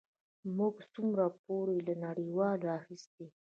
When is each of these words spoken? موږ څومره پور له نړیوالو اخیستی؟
موږ 0.57 0.75
څومره 0.93 1.25
پور 1.45 1.67
له 1.85 1.93
نړیوالو 2.05 2.67
اخیستی؟ 2.79 3.25